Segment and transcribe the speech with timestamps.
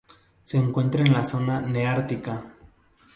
[0.43, 2.43] Se encuentra en la zona neártica.